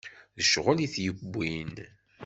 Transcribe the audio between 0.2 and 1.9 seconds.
D ccɣel i t-yewwin.